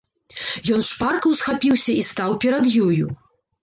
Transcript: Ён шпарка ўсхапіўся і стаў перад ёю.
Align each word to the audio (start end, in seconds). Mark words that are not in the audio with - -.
Ён 0.77 0.81
шпарка 0.89 1.33
ўсхапіўся 1.35 1.99
і 2.01 2.09
стаў 2.11 2.31
перад 2.45 2.75
ёю. 2.91 3.05